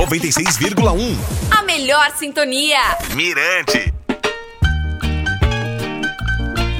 96,1. 0.00 1.14
A 1.50 1.62
melhor 1.62 2.10
sintonia. 2.16 2.78
Mirante. 3.14 3.92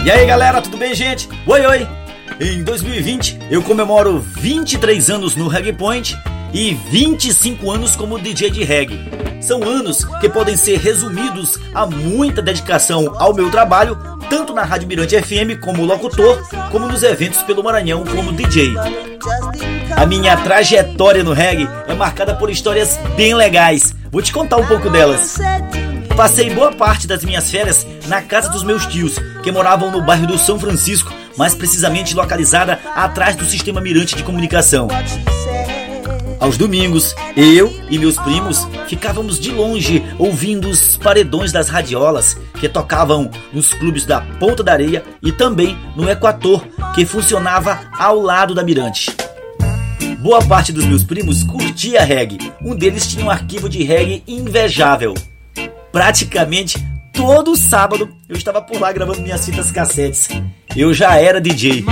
E 0.02 0.10
aí 0.10 0.24
galera, 0.24 0.62
tudo 0.62 0.78
bem, 0.78 0.94
gente? 0.94 1.28
Oi, 1.46 1.66
oi! 1.66 1.88
Em 2.40 2.64
2020 2.64 3.38
eu 3.50 3.62
comemoro 3.62 4.20
23 4.20 5.10
anos 5.10 5.36
no 5.36 5.48
Reggae 5.48 5.74
Point 5.74 6.16
e 6.54 6.72
25 6.72 7.70
anos 7.70 7.94
como 7.94 8.18
DJ 8.18 8.50
de 8.50 8.64
reggae. 8.64 8.98
São 9.42 9.62
anos 9.64 10.02
que 10.18 10.28
podem 10.30 10.56
ser 10.56 10.78
resumidos 10.78 11.58
a 11.74 11.84
muita 11.84 12.40
dedicação 12.40 13.14
ao 13.18 13.34
meu 13.34 13.50
trabalho, 13.50 13.98
tanto 14.30 14.54
na 14.54 14.64
Rádio 14.64 14.88
Mirante 14.88 15.20
FM 15.20 15.60
como 15.62 15.84
locutor, 15.84 16.42
como 16.70 16.88
nos 16.88 17.02
eventos 17.02 17.42
pelo 17.42 17.62
Maranhão 17.62 18.02
como 18.02 18.32
DJ. 18.32 18.72
A 19.96 20.06
minha 20.06 20.36
trajetória 20.36 21.22
no 21.22 21.32
reggae 21.32 21.68
é 21.86 21.94
marcada 21.94 22.34
por 22.34 22.50
histórias 22.50 22.98
bem 23.16 23.34
legais. 23.34 23.94
Vou 24.10 24.22
te 24.22 24.32
contar 24.32 24.56
um 24.56 24.66
pouco 24.66 24.88
delas. 24.88 25.38
Passei 26.16 26.50
boa 26.50 26.72
parte 26.72 27.06
das 27.06 27.24
minhas 27.24 27.50
férias 27.50 27.86
na 28.06 28.20
casa 28.20 28.48
dos 28.50 28.62
meus 28.62 28.86
tios, 28.86 29.16
que 29.42 29.52
moravam 29.52 29.90
no 29.90 30.02
bairro 30.02 30.26
do 30.26 30.38
São 30.38 30.58
Francisco, 30.58 31.12
mais 31.36 31.54
precisamente 31.54 32.14
localizada 32.14 32.78
atrás 32.94 33.36
do 33.36 33.44
sistema 33.44 33.80
Mirante 33.80 34.16
de 34.16 34.22
comunicação. 34.22 34.88
Aos 36.40 36.56
domingos, 36.56 37.14
eu 37.36 37.70
e 37.90 37.98
meus 37.98 38.16
primos 38.16 38.66
ficávamos 38.88 39.38
de 39.38 39.50
longe 39.50 40.02
ouvindo 40.18 40.70
os 40.70 40.96
paredões 40.96 41.52
das 41.52 41.68
radiolas 41.68 42.34
que 42.58 42.68
tocavam 42.68 43.30
nos 43.52 43.74
clubes 43.74 44.06
da 44.06 44.22
Ponta 44.22 44.62
da 44.62 44.72
Areia 44.72 45.04
e 45.22 45.30
também 45.30 45.76
no 45.94 46.08
Equator, 46.08 46.66
que 46.94 47.04
funcionava 47.04 47.78
ao 47.92 48.18
lado 48.18 48.54
da 48.54 48.64
Mirante. 48.64 49.19
Boa 50.20 50.44
parte 50.44 50.70
dos 50.70 50.84
meus 50.84 51.02
primos 51.02 51.42
curtia 51.42 52.04
reggae. 52.04 52.52
Um 52.62 52.74
deles 52.74 53.06
tinha 53.06 53.24
um 53.24 53.30
arquivo 53.30 53.70
de 53.70 53.82
reggae 53.82 54.22
invejável. 54.28 55.14
Praticamente 55.90 56.76
todo 57.10 57.56
sábado 57.56 58.06
eu 58.28 58.36
estava 58.36 58.60
por 58.60 58.78
lá 58.78 58.92
gravando 58.92 59.22
minhas 59.22 59.44
fitas 59.46 59.70
cassetes. 59.70 60.28
Eu 60.76 60.92
já 60.92 61.16
era 61.16 61.40
DJ. 61.40 61.86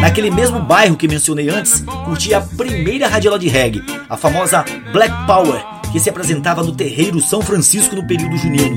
Naquele 0.00 0.28
mesmo 0.28 0.58
bairro 0.58 0.96
que 0.96 1.06
mencionei 1.06 1.48
antes, 1.48 1.84
curti 2.04 2.34
a 2.34 2.40
primeira 2.40 3.06
radiola 3.06 3.38
de 3.38 3.48
reggae, 3.48 3.84
a 4.10 4.16
famosa 4.16 4.64
Black 4.92 5.14
Power, 5.24 5.64
que 5.92 6.00
se 6.00 6.10
apresentava 6.10 6.64
no 6.64 6.74
terreiro 6.74 7.20
São 7.20 7.42
Francisco 7.42 7.94
no 7.94 8.06
período 8.06 8.36
junino. 8.36 8.76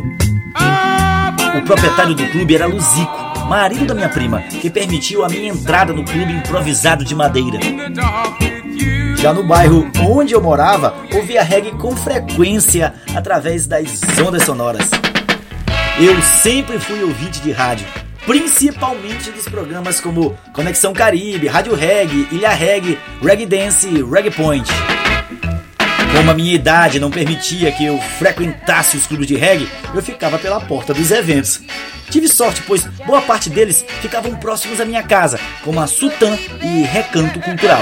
O 1.57 1.61
proprietário 1.63 2.13
do 2.13 2.25
clube 2.27 2.55
era 2.55 2.67
Luzico, 2.67 3.28
marido 3.49 3.87
da 3.87 3.95
minha 3.95 4.09
prima, 4.09 4.43
que 4.43 4.69
permitiu 4.69 5.25
a 5.25 5.27
minha 5.27 5.49
entrada 5.49 5.91
no 5.91 6.05
clube 6.05 6.31
improvisado 6.31 7.03
de 7.03 7.15
madeira. 7.15 7.57
Já 9.17 9.33
no 9.33 9.43
bairro 9.43 9.89
onde 10.07 10.33
eu 10.33 10.41
morava, 10.41 10.93
ouvia 11.11 11.41
reggae 11.41 11.71
com 11.71 11.97
frequência 11.97 12.93
através 13.15 13.65
das 13.65 13.99
ondas 14.23 14.43
sonoras. 14.43 14.87
Eu 15.99 16.21
sempre 16.21 16.77
fui 16.77 17.01
ouvinte 17.01 17.41
de 17.41 17.51
rádio, 17.51 17.87
principalmente 18.23 19.31
dos 19.31 19.45
programas 19.45 19.99
como 19.99 20.37
Conexão 20.53 20.93
Caribe, 20.93 21.47
Rádio 21.47 21.73
Reggae, 21.73 22.27
Ilha 22.31 22.51
Reggae, 22.51 22.99
Reggae 23.19 23.47
Dance 23.47 23.87
e 23.87 24.03
Reggae 24.03 24.29
Point. 24.29 24.69
Como 26.15 26.29
a 26.29 26.33
minha 26.35 26.53
idade 26.53 26.99
não 26.99 27.09
permitia 27.09 27.71
que 27.71 27.83
eu 27.83 27.99
frequentasse 28.19 28.95
os 28.95 29.07
clubes 29.07 29.25
de 29.25 29.35
reggae, 29.35 29.67
eu 29.93 30.03
ficava 30.03 30.37
pela 30.37 30.59
porta 30.59 30.93
dos 30.93 31.09
eventos. 31.09 31.61
Tive 32.09 32.27
sorte, 32.27 32.61
pois 32.63 32.85
boa 33.05 33.21
parte 33.21 33.49
deles 33.49 33.85
ficavam 34.01 34.35
próximos 34.35 34.81
à 34.81 34.85
minha 34.85 35.03
casa, 35.03 35.39
como 35.63 35.79
a 35.79 35.87
Sultan 35.87 36.37
e 36.61 36.83
Recanto 36.83 37.39
Cultural. 37.39 37.81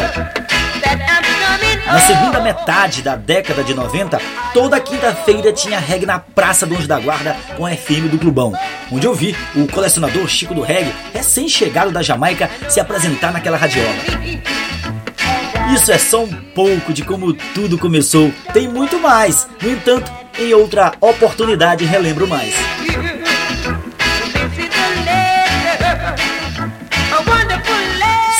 Na 1.85 1.99
segunda 2.01 2.41
metade 2.41 3.01
da 3.01 3.15
década 3.15 3.63
de 3.63 3.73
90, 3.73 4.19
toda 4.53 4.79
quinta-feira 4.79 5.53
tinha 5.53 5.79
reggae 5.79 6.05
na 6.05 6.19
Praça 6.19 6.65
do 6.65 6.75
Anjo 6.75 6.87
da 6.87 6.99
Guarda 6.99 7.35
com 7.55 7.65
a 7.65 7.71
FM 7.71 8.09
do 8.11 8.19
Clubão, 8.19 8.53
onde 8.91 9.07
eu 9.07 9.13
vi 9.13 9.35
o 9.55 9.65
colecionador 9.67 10.27
Chico 10.27 10.53
do 10.53 10.61
Reggae, 10.61 10.93
recém-chegado 11.13 11.91
da 11.91 12.01
Jamaica, 12.01 12.49
se 12.67 12.81
apresentar 12.81 13.31
naquela 13.31 13.57
radiola. 13.57 13.95
Isso 15.73 15.91
é 15.91 15.97
só 15.97 16.23
um 16.23 16.33
pouco 16.53 16.93
de 16.93 17.03
como 17.03 17.33
tudo 17.33 17.77
começou. 17.77 18.31
Tem 18.53 18.67
muito 18.67 18.99
mais. 18.99 19.47
No 19.61 19.71
entanto, 19.71 20.11
em 20.37 20.53
outra 20.53 20.93
oportunidade 20.99 21.85
relembro 21.85 22.27
mais. 22.27 22.53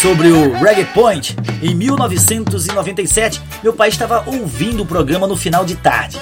Sobre 0.08 0.30
o 0.30 0.54
Reggae 0.54 0.86
Point, 0.86 1.36
em 1.62 1.76
1997, 1.76 3.42
meu 3.62 3.74
pai 3.74 3.90
estava 3.90 4.24
ouvindo 4.26 4.84
o 4.84 4.86
programa 4.86 5.28
no 5.28 5.36
final 5.36 5.66
de 5.66 5.76
tarde. 5.76 6.18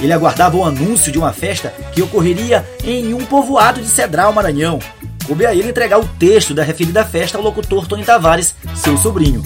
Ele 0.00 0.12
aguardava 0.12 0.56
o 0.56 0.64
anúncio 0.64 1.12
de 1.12 1.18
uma 1.18 1.32
festa 1.32 1.72
que 1.92 2.02
ocorreria 2.02 2.68
em 2.82 3.14
um 3.14 3.24
povoado 3.24 3.80
de 3.80 3.86
Cedral, 3.86 4.32
Maranhão. 4.32 4.80
Coube 5.24 5.46
a 5.46 5.54
ele 5.54 5.68
entregar 5.68 6.00
o 6.00 6.08
texto 6.18 6.52
da 6.52 6.64
referida 6.64 7.04
festa 7.04 7.38
ao 7.38 7.44
locutor 7.44 7.86
Tony 7.86 8.02
Tavares, 8.02 8.52
seu 8.74 8.98
sobrinho. 8.98 9.44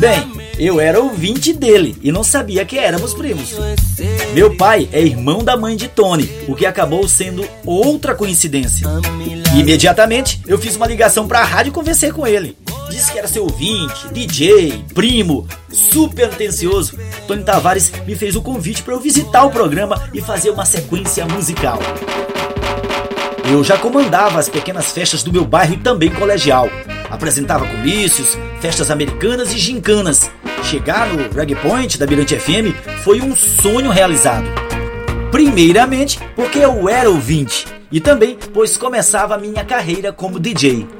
Bem, 0.00 0.32
eu 0.58 0.80
era 0.80 1.00
ouvinte 1.00 1.52
dele 1.52 1.96
e 2.02 2.10
não 2.10 2.24
sabia 2.24 2.64
que 2.64 2.80
éramos 2.80 3.14
primos. 3.14 3.54
Meu 4.34 4.56
pai 4.56 4.88
é 4.92 5.00
irmão 5.00 5.44
da 5.44 5.56
mãe 5.56 5.76
de 5.76 5.86
Tony, 5.86 6.28
o 6.48 6.56
que 6.56 6.66
acabou 6.66 7.06
sendo 7.06 7.48
outra 7.64 8.16
coincidência. 8.16 8.88
Imediatamente 9.56 10.42
eu 10.48 10.58
fiz 10.58 10.74
uma 10.74 10.86
ligação 10.88 11.28
para 11.28 11.38
a 11.38 11.44
rádio 11.44 11.70
e 11.70 12.12
com 12.12 12.26
ele. 12.26 12.56
Disse 12.88 13.12
que 13.12 13.18
era 13.18 13.28
seu 13.28 13.44
ouvinte, 13.44 14.08
DJ, 14.12 14.84
primo, 14.94 15.46
super 15.70 16.26
atencioso. 16.26 16.98
Tony 17.26 17.42
Tavares 17.42 17.92
me 18.06 18.14
fez 18.14 18.34
o 18.34 18.42
convite 18.42 18.82
para 18.82 18.94
eu 18.94 19.00
visitar 19.00 19.44
o 19.44 19.50
programa 19.50 20.08
e 20.12 20.20
fazer 20.20 20.50
uma 20.50 20.64
sequência 20.64 21.26
musical. 21.26 21.78
Eu 23.50 23.64
já 23.64 23.78
comandava 23.78 24.38
as 24.38 24.48
pequenas 24.48 24.92
festas 24.92 25.22
do 25.22 25.32
meu 25.32 25.44
bairro 25.44 25.74
e 25.74 25.78
também 25.78 26.10
colegial. 26.10 26.68
Apresentava 27.10 27.66
comícios, 27.66 28.36
festas 28.60 28.90
americanas 28.90 29.52
e 29.52 29.58
gincanas. 29.58 30.30
Chegar 30.64 31.08
no 31.08 31.30
Reggae 31.30 31.54
Point 31.54 31.98
da 31.98 32.06
Mirante 32.06 32.38
FM 32.38 32.74
foi 33.02 33.22
um 33.22 33.34
sonho 33.34 33.90
realizado. 33.90 34.46
Primeiramente, 35.30 36.18
porque 36.34 36.58
eu 36.58 36.88
era 36.88 37.08
ouvinte, 37.08 37.66
e 37.90 38.00
também 38.00 38.38
pois 38.52 38.76
começava 38.76 39.34
a 39.34 39.38
minha 39.38 39.64
carreira 39.64 40.12
como 40.12 40.38
DJ. 40.38 40.97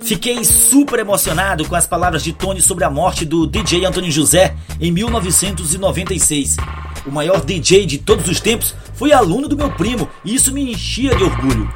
Fiquei 0.00 0.42
super 0.44 0.98
emocionado 0.98 1.66
com 1.68 1.76
as 1.76 1.86
palavras 1.86 2.24
de 2.24 2.32
Tony 2.32 2.60
sobre 2.60 2.84
a 2.84 2.90
morte 2.90 3.24
do 3.24 3.46
DJ 3.46 3.84
Antônio 3.84 4.10
José 4.10 4.56
em 4.80 4.90
1996. 4.90 6.56
O 7.06 7.10
maior 7.10 7.44
DJ 7.44 7.86
de 7.86 7.98
todos 7.98 8.26
os 8.28 8.40
tempos 8.40 8.74
foi 8.94 9.12
aluno 9.12 9.46
do 9.46 9.56
meu 9.56 9.70
primo 9.70 10.08
e 10.24 10.34
isso 10.34 10.52
me 10.52 10.72
enchia 10.72 11.14
de 11.14 11.22
orgulho. 11.22 11.70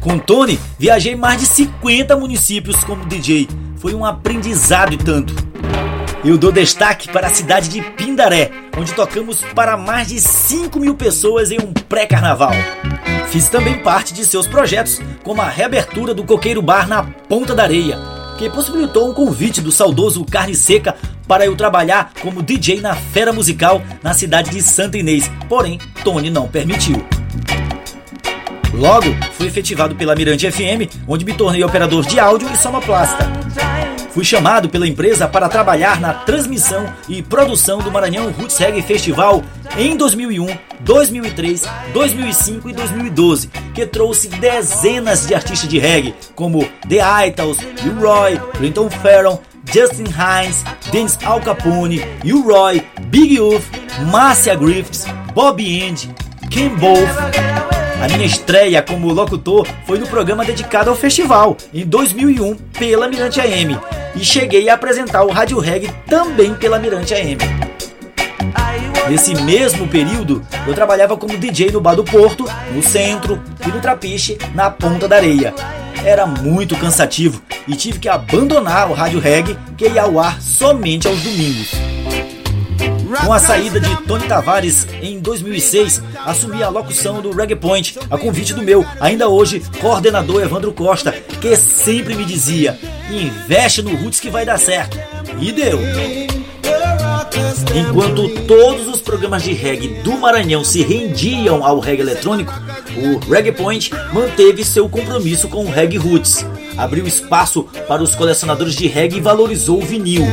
Com 0.00 0.18
Tony, 0.18 0.58
viajei 0.78 1.16
mais 1.16 1.40
de 1.40 1.46
50 1.46 2.16
municípios 2.16 2.84
como 2.84 3.06
DJ. 3.06 3.48
Foi 3.76 3.94
um 3.94 4.04
aprendizado 4.04 4.94
e 4.94 4.96
tanto. 4.96 5.34
Eu 6.24 6.36
dou 6.36 6.52
destaque 6.52 7.08
para 7.08 7.28
a 7.28 7.34
cidade 7.34 7.68
de 7.68 7.80
Pindaré, 7.80 8.50
onde 8.76 8.92
tocamos 8.92 9.42
para 9.54 9.76
mais 9.76 10.08
de 10.08 10.20
5 10.20 10.78
mil 10.78 10.94
pessoas 10.94 11.50
em 11.50 11.58
um 11.58 11.72
pré-carnaval. 11.72 12.52
Fiz 13.30 13.48
também 13.48 13.78
parte 13.78 14.14
de 14.14 14.24
seus 14.24 14.46
projetos, 14.46 15.00
como 15.22 15.42
a 15.42 15.48
reabertura 15.48 16.14
do 16.14 16.24
Coqueiro 16.24 16.62
Bar 16.62 16.88
na 16.88 17.02
Ponta 17.02 17.54
da 17.54 17.64
Areia, 17.64 17.98
que 18.38 18.48
possibilitou 18.48 19.10
um 19.10 19.14
convite 19.14 19.60
do 19.60 19.70
saudoso 19.70 20.24
Carne 20.24 20.54
Seca 20.54 20.96
para 21.26 21.44
eu 21.44 21.54
trabalhar 21.54 22.12
como 22.22 22.42
DJ 22.42 22.80
na 22.80 22.94
Fera 22.94 23.32
Musical 23.32 23.82
na 24.02 24.14
cidade 24.14 24.50
de 24.50 24.62
Santa 24.62 24.96
Inês, 24.96 25.30
porém 25.48 25.78
Tony 26.02 26.30
não 26.30 26.48
permitiu. 26.48 27.04
Logo, 28.72 29.06
fui 29.36 29.46
efetivado 29.48 29.94
pela 29.96 30.14
Mirante 30.14 30.50
FM, 30.50 30.88
onde 31.06 31.24
me 31.24 31.34
tornei 31.34 31.64
operador 31.64 32.06
de 32.06 32.20
áudio 32.20 32.48
e 32.52 32.56
sonoplasta. 32.56 33.47
Fui 34.18 34.24
chamado 34.24 34.68
pela 34.68 34.84
empresa 34.84 35.28
para 35.28 35.48
trabalhar 35.48 36.00
na 36.00 36.12
transmissão 36.12 36.92
e 37.08 37.22
produção 37.22 37.78
do 37.78 37.88
Maranhão 37.88 38.32
Roots 38.32 38.58
Reggae 38.58 38.82
Festival 38.82 39.44
em 39.76 39.96
2001, 39.96 40.58
2003, 40.80 41.62
2005 41.92 42.68
e 42.68 42.72
2012, 42.72 43.48
que 43.72 43.86
trouxe 43.86 44.26
dezenas 44.26 45.24
de 45.24 45.36
artistas 45.36 45.70
de 45.70 45.78
reggae, 45.78 46.16
como 46.34 46.68
The 46.88 47.28
Itals, 47.28 47.58
U 47.58 48.00
Roy, 48.00 48.40
Clinton 48.56 48.90
Farron, 48.90 49.38
Justin 49.72 50.06
Hines, 50.06 50.64
Dennis 50.90 51.16
Al 51.24 51.40
Capone, 51.40 52.02
U 52.24 52.42
Roy, 52.42 52.84
Big 53.02 53.36
Youth, 53.36 53.62
Marcia 54.10 54.56
Griffiths, 54.56 55.06
Bobby 55.32 55.80
End, 55.80 56.12
Ken 56.50 56.70
Wolf. 56.70 57.08
A 58.02 58.08
minha 58.08 58.26
estreia 58.26 58.82
como 58.82 59.12
locutor 59.12 59.64
foi 59.86 59.96
no 59.96 60.08
programa 60.08 60.44
dedicado 60.44 60.90
ao 60.90 60.96
festival, 60.96 61.56
em 61.72 61.86
2001, 61.86 62.56
pela 62.76 63.06
Mirante 63.06 63.40
AM, 63.40 63.78
e 64.14 64.24
cheguei 64.24 64.68
a 64.68 64.74
apresentar 64.74 65.24
o 65.24 65.30
Rádio 65.30 65.58
Reggae 65.58 65.90
também 66.06 66.54
pela 66.54 66.78
Mirante 66.78 67.14
AM. 67.14 67.38
Nesse 69.08 69.34
mesmo 69.42 69.88
período, 69.88 70.42
eu 70.66 70.74
trabalhava 70.74 71.16
como 71.16 71.38
DJ 71.38 71.70
no 71.70 71.80
Bar 71.80 71.94
do 71.94 72.04
Porto, 72.04 72.44
no 72.74 72.82
centro 72.82 73.42
e 73.66 73.68
no 73.70 73.80
Trapiche, 73.80 74.36
na 74.54 74.70
Ponta 74.70 75.08
da 75.08 75.16
Areia. 75.16 75.54
Era 76.04 76.26
muito 76.26 76.76
cansativo 76.76 77.40
e 77.66 77.74
tive 77.74 77.98
que 77.98 78.08
abandonar 78.08 78.90
o 78.90 78.94
Rádio 78.94 79.18
Reggae, 79.18 79.58
que 79.76 79.88
ia 79.88 80.02
ao 80.02 80.20
ar 80.20 80.40
somente 80.42 81.06
aos 81.06 81.20
domingos. 81.22 81.72
Com 83.24 83.32
a 83.32 83.38
saída 83.38 83.80
de 83.80 83.96
Tony 84.02 84.28
Tavares 84.28 84.86
em 85.02 85.18
2006, 85.18 86.02
assumi 86.26 86.62
a 86.62 86.68
locução 86.68 87.22
do 87.22 87.32
Reggae 87.32 87.56
Point, 87.56 87.98
a 88.10 88.18
convite 88.18 88.52
do 88.52 88.62
meu, 88.62 88.84
ainda 89.00 89.28
hoje, 89.28 89.62
coordenador 89.80 90.42
Evandro 90.42 90.72
Costa, 90.72 91.12
que 91.40 91.56
sempre 91.56 92.14
me 92.14 92.26
dizia: 92.26 92.78
investe 93.10 93.82
no 93.82 93.94
Roots 93.96 94.20
que 94.20 94.30
vai 94.30 94.44
dar 94.44 94.58
certo. 94.58 94.98
E 95.40 95.52
deu. 95.52 95.78
Enquanto 97.74 98.28
todos 98.46 98.88
os 98.88 99.00
programas 99.00 99.42
de 99.42 99.52
reggae 99.52 99.88
do 100.02 100.18
Maranhão 100.18 100.64
se 100.64 100.82
rendiam 100.82 101.64
ao 101.64 101.78
reggae 101.78 102.02
eletrônico, 102.02 102.52
o 102.96 103.18
Reggae 103.30 103.52
Point 103.52 103.90
manteve 104.12 104.64
seu 104.64 104.88
compromisso 104.88 105.48
com 105.48 105.64
o 105.64 105.70
reggae 105.70 105.96
roots, 105.96 106.44
abriu 106.76 107.06
espaço 107.06 107.64
para 107.86 108.02
os 108.02 108.14
colecionadores 108.14 108.74
de 108.74 108.86
reggae 108.86 109.18
e 109.18 109.20
valorizou 109.20 109.78
o 109.78 109.86
vinil 109.86 110.24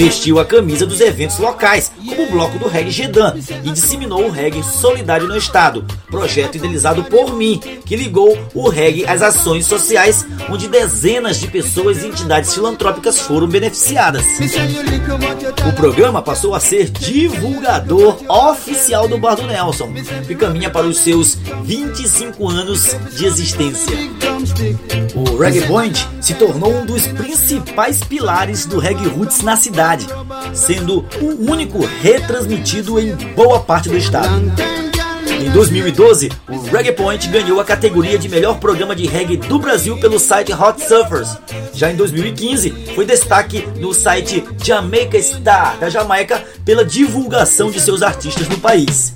vestiu 0.00 0.38
a 0.38 0.46
camisa 0.46 0.86
dos 0.86 0.98
eventos 0.98 1.38
locais, 1.38 1.92
como 1.94 2.22
o 2.22 2.30
bloco 2.30 2.58
do 2.58 2.66
reggae 2.66 2.90
Gedan, 2.90 3.34
e 3.62 3.70
disseminou 3.70 4.24
o 4.24 4.30
reggae 4.30 4.62
Solidariedade 4.62 5.26
no 5.26 5.36
Estado, 5.36 5.84
projeto 6.10 6.54
idealizado 6.54 7.04
por 7.04 7.36
mim, 7.36 7.60
que 7.84 7.96
ligou 7.96 8.38
o 8.54 8.70
reggae 8.70 9.04
às 9.04 9.20
ações 9.20 9.66
sociais, 9.66 10.24
onde 10.48 10.68
dezenas 10.68 11.38
de 11.38 11.48
pessoas 11.48 12.02
e 12.02 12.06
entidades 12.06 12.54
filantrópicas 12.54 13.20
foram 13.20 13.46
beneficiadas. 13.46 14.24
O 15.68 15.72
programa 15.74 16.22
passou 16.22 16.54
a 16.54 16.60
ser 16.60 16.88
divulgador 16.88 18.16
oficial 18.26 19.06
do 19.06 19.18
Bar 19.18 19.34
do 19.34 19.46
Nelson, 19.46 19.92
que 20.26 20.34
caminha 20.34 20.70
para 20.70 20.86
os 20.86 20.96
seus 20.96 21.34
25 21.62 22.48
anos 22.48 22.96
de 23.14 23.26
existência. 23.26 24.29
O 25.14 25.36
Reggae 25.36 25.66
Point 25.66 26.08
se 26.20 26.34
tornou 26.34 26.72
um 26.72 26.86
dos 26.86 27.06
principais 27.06 28.00
pilares 28.00 28.64
do 28.64 28.78
reggae 28.78 29.08
roots 29.08 29.42
na 29.42 29.56
cidade, 29.56 30.06
sendo 30.54 31.04
o 31.20 31.50
único 31.50 31.78
retransmitido 32.00 32.98
em 32.98 33.14
boa 33.34 33.60
parte 33.60 33.88
do 33.88 33.96
estado. 33.96 34.52
Em 35.40 35.50
2012, 35.50 36.30
o 36.48 36.60
Reggae 36.70 36.92
Point 36.92 37.28
ganhou 37.28 37.60
a 37.60 37.64
categoria 37.64 38.18
de 38.18 38.28
melhor 38.28 38.58
programa 38.58 38.94
de 38.94 39.06
reggae 39.06 39.36
do 39.36 39.58
Brasil 39.58 39.98
pelo 39.98 40.18
site 40.18 40.52
Hot 40.52 40.82
Surfers. 40.86 41.38
Já 41.72 41.90
em 41.90 41.96
2015, 41.96 42.92
foi 42.94 43.06
destaque 43.06 43.66
no 43.76 43.94
site 43.94 44.44
Jamaica 44.62 45.20
Star 45.20 45.78
da 45.78 45.88
Jamaica 45.88 46.44
pela 46.64 46.84
divulgação 46.84 47.70
de 47.70 47.80
seus 47.80 48.02
artistas 48.02 48.48
no 48.48 48.58
país. 48.58 49.14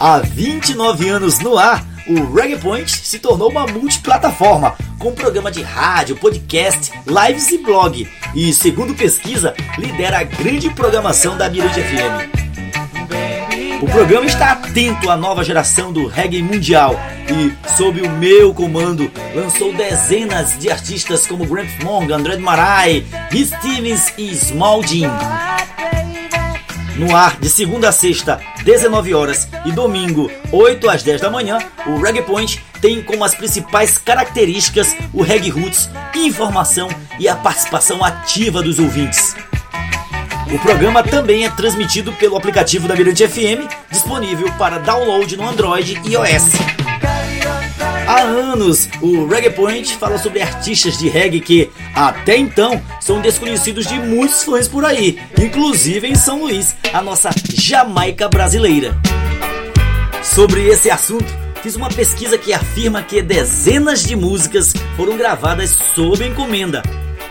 Há 0.00 0.18
29 0.18 1.08
anos 1.08 1.38
no 1.38 1.56
ar, 1.56 1.86
o 2.12 2.34
Reggae 2.34 2.58
Point 2.58 2.90
se 2.90 3.18
tornou 3.18 3.50
uma 3.50 3.66
multiplataforma, 3.66 4.74
com 4.98 5.12
programa 5.12 5.50
de 5.50 5.62
rádio, 5.62 6.16
podcast, 6.16 6.92
lives 7.06 7.50
e 7.50 7.58
blog. 7.58 8.08
E, 8.34 8.52
segundo 8.52 8.94
pesquisa, 8.94 9.54
lidera 9.78 10.18
a 10.18 10.24
grande 10.24 10.70
programação 10.70 11.36
da 11.36 11.48
Mirante 11.48 11.80
FM. 11.80 12.42
O 13.82 13.86
programa 13.86 14.26
está 14.26 14.52
atento 14.52 15.10
à 15.10 15.16
nova 15.16 15.42
geração 15.42 15.92
do 15.92 16.06
reggae 16.06 16.40
mundial 16.42 16.94
e, 17.28 17.52
sob 17.76 18.00
o 18.00 18.10
meu 18.10 18.54
comando, 18.54 19.10
lançou 19.34 19.72
dezenas 19.72 20.56
de 20.58 20.70
artistas 20.70 21.26
como 21.26 21.46
Grant 21.46 21.82
Monk, 21.82 22.12
André 22.12 22.36
Marai, 22.36 23.04
Stevens 23.32 24.12
e 24.16 24.34
Small 24.36 24.84
Jim. 24.84 25.08
No 27.02 27.16
ar 27.16 27.36
de 27.40 27.50
segunda 27.50 27.88
a 27.88 27.92
sexta, 27.92 28.40
19 28.62 29.12
horas 29.12 29.48
e 29.64 29.72
domingo, 29.72 30.30
8 30.52 30.88
às 30.88 31.02
10 31.02 31.20
da 31.20 31.28
manhã, 31.28 31.58
o 31.84 32.00
Reggae 32.00 32.22
Point 32.22 32.64
tem 32.80 33.02
como 33.02 33.24
as 33.24 33.34
principais 33.34 33.98
características 33.98 34.94
o 35.12 35.20
reggae 35.20 35.50
roots, 35.50 35.90
informação 36.14 36.88
e 37.18 37.28
a 37.28 37.34
participação 37.34 38.04
ativa 38.04 38.62
dos 38.62 38.78
ouvintes. 38.78 39.34
O 40.54 40.58
programa 40.60 41.02
também 41.02 41.44
é 41.44 41.50
transmitido 41.50 42.12
pelo 42.12 42.36
aplicativo 42.36 42.86
da 42.86 42.94
Mirante 42.94 43.26
FM, 43.26 43.68
disponível 43.90 44.52
para 44.52 44.78
download 44.78 45.36
no 45.36 45.48
Android 45.48 46.00
e 46.04 46.12
iOS. 46.12 46.81
Há 48.12 48.24
anos, 48.24 48.90
o 49.00 49.26
Reggae 49.26 49.48
Point 49.48 49.96
fala 49.96 50.18
sobre 50.18 50.42
artistas 50.42 50.98
de 50.98 51.08
reggae 51.08 51.40
que, 51.40 51.70
até 51.94 52.36
então, 52.36 52.78
são 53.00 53.22
desconhecidos 53.22 53.86
de 53.86 53.98
muitos 53.98 54.44
fãs 54.44 54.68
por 54.68 54.84
aí, 54.84 55.18
inclusive 55.40 56.06
em 56.06 56.14
São 56.14 56.42
Luís, 56.42 56.76
a 56.92 57.00
nossa 57.00 57.30
Jamaica 57.54 58.28
brasileira. 58.28 58.94
Sobre 60.22 60.68
esse 60.68 60.90
assunto, 60.90 61.24
fiz 61.62 61.74
uma 61.74 61.88
pesquisa 61.88 62.36
que 62.36 62.52
afirma 62.52 63.02
que 63.02 63.22
dezenas 63.22 64.04
de 64.04 64.14
músicas 64.14 64.74
foram 64.94 65.16
gravadas 65.16 65.70
sob 65.70 66.22
encomenda. 66.22 66.82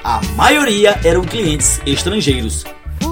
A 0.03 0.19
maioria 0.35 0.99
eram 1.03 1.21
clientes 1.21 1.79
estrangeiros. 1.85 2.65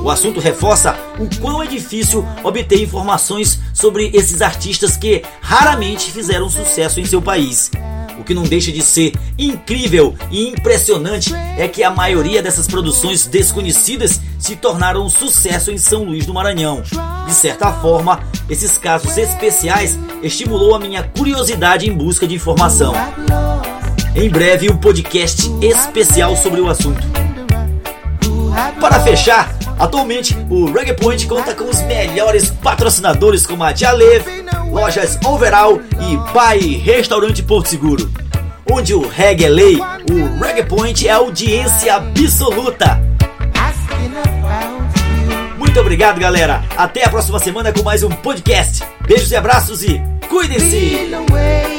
O 0.04 0.10
assunto 0.10 0.40
reforça 0.40 0.96
o 1.20 1.30
quão 1.40 1.62
é 1.62 1.68
difícil 1.68 2.26
obter 2.44 2.82
informações 2.82 3.60
sobre 3.74 4.10
esses 4.14 4.42
artistas 4.42 4.96
que 4.96 5.24
raramente 5.42 6.12
fizeram 6.12 6.50
sucesso 6.50 7.00
em 7.00 7.06
seu 7.06 7.22
país. 7.22 7.70
O 8.20 8.24
que 8.24 8.34
não 8.34 8.44
deixa 8.44 8.72
de 8.72 8.82
ser 8.82 9.14
incrível 9.38 10.14
e 10.30 10.50
impressionante 10.50 11.34
é 11.58 11.68
que 11.68 11.84
a 11.84 11.90
maioria 11.90 12.42
dessas 12.42 12.68
produções 12.68 13.26
desconhecidas 13.26 14.20
se 14.38 14.56
tornaram 14.56 15.06
um 15.06 15.10
sucesso 15.10 15.72
em 15.72 15.78
São 15.78 16.04
Luís 16.04 16.26
do 16.26 16.34
Maranhão. 16.34 16.84
De 17.26 17.34
certa 17.34 17.72
forma, 17.72 18.20
esses 18.50 18.78
casos 18.78 19.18
especiais 19.18 19.98
estimulou 20.22 20.76
a 20.76 20.80
minha 20.80 21.04
curiosidade 21.04 21.90
em 21.90 21.94
busca 21.94 22.28
de 22.28 22.36
informação. 22.36 22.94
Em 24.16 24.30
breve, 24.30 24.70
um 24.70 24.78
podcast 24.78 25.50
especial 25.62 26.36
sobre 26.36 26.60
o 26.60 26.70
assunto. 26.70 27.08
Para 28.82 29.00
fechar, 29.00 29.56
Atualmente, 29.80 30.36
o 30.50 30.70
Reggae 30.72 30.94
Point 30.94 31.26
conta 31.26 31.56
com 31.56 31.64
os 31.64 31.82
melhores 31.84 32.50
patrocinadores 32.52 33.48
como 33.48 33.64
a 33.64 33.72
Dialev, 33.72 34.26
lojas 34.70 35.18
Overall 35.26 35.80
e 36.02 36.34
Pai 36.34 36.60
Restaurante 36.60 37.42
Porto 37.42 37.70
Seguro. 37.70 38.12
Onde 38.70 38.94
o 38.94 39.08
reggae 39.08 39.46
é 39.46 39.50
lei, 39.50 39.78
o 39.78 40.40
Reggae 40.40 40.64
Point 40.64 41.08
é 41.08 41.12
audiência 41.12 41.96
absoluta. 41.96 43.02
Muito 45.58 45.80
obrigado, 45.80 46.20
galera. 46.20 46.64
Até 46.78 47.06
a 47.06 47.10
próxima 47.10 47.40
semana 47.40 47.72
com 47.72 47.82
mais 47.82 48.04
um 48.04 48.10
podcast. 48.10 48.84
Beijos 49.08 49.32
e 49.32 49.36
abraços 49.36 49.82
e 49.82 50.02
cuidem-se! 50.28 51.79